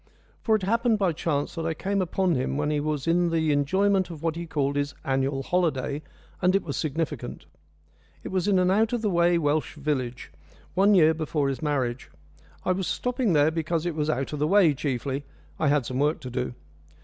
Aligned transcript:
For 0.41 0.55
it 0.55 0.63
happened 0.63 0.97
by 0.97 1.13
chance 1.13 1.53
that 1.53 1.65
I 1.67 1.75
came 1.75 2.01
upon 2.01 2.33
him 2.33 2.57
when 2.57 2.71
he 2.71 2.79
was 2.79 3.05
in 3.05 3.29
the 3.29 3.51
enjoyment 3.51 4.09
of 4.09 4.23
what 4.23 4.35
he 4.35 4.47
called 4.47 4.75
his 4.75 4.95
annual 5.05 5.43
holiday, 5.43 6.01
and 6.41 6.55
it 6.55 6.63
was 6.63 6.75
significant. 6.75 7.45
It 8.23 8.29
was 8.29 8.47
in 8.47 8.57
an 8.57 8.71
out 8.71 8.93
of 8.93 9.03
the 9.03 9.11
way 9.11 9.37
Welsh 9.37 9.75
village, 9.75 10.31
one 10.73 10.95
year 10.95 11.13
before 11.13 11.49
his 11.49 11.61
marriage. 11.61 12.09
I 12.65 12.71
was 12.71 12.87
stopping 12.87 13.33
there 13.33 13.51
because 13.51 13.85
it 13.85 13.93
was 13.93 14.09
out 14.09 14.33
of 14.33 14.39
the 14.39 14.47
way 14.47 14.73
chiefly 14.73 15.23
I 15.59 15.67
had 15.67 15.85
some 15.85 15.99
work 15.99 16.19
to 16.21 16.31
do. 16.31 16.55